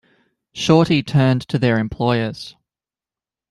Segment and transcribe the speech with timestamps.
[0.51, 2.55] Shorty turned to their employers.